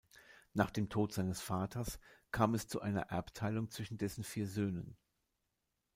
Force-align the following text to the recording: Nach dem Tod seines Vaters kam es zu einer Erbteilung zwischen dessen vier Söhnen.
Nach 0.53 0.71
dem 0.71 0.89
Tod 0.89 1.13
seines 1.13 1.41
Vaters 1.41 1.99
kam 2.31 2.55
es 2.55 2.67
zu 2.67 2.81
einer 2.81 3.11
Erbteilung 3.11 3.69
zwischen 3.69 3.99
dessen 3.99 4.23
vier 4.23 4.47
Söhnen. 4.47 4.97